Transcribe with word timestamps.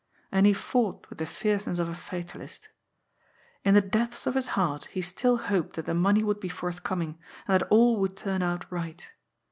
And 0.31 0.47
he 0.47 0.53
fought 0.53 1.07
with 1.11 1.19
the 1.19 1.27
fierceness 1.27 1.77
of 1.77 1.87
a 1.87 1.93
fatalist. 1.93 2.69
In 3.63 3.75
the 3.75 3.81
depths 3.81 4.25
of 4.25 4.33
his 4.33 4.47
heart 4.57 4.85
he 4.85 4.99
still 4.99 5.37
hoped 5.37 5.75
that 5.75 5.85
the 5.85 5.93
money 5.93 6.23
would 6.23 6.39
be 6.39 6.49
forthcoming, 6.49 7.19
and 7.47 7.59
that 7.61 7.67
all 7.69 7.99
would 7.99 8.17
turn 8.17 8.41
out 8.41 8.65
right. 8.71 9.07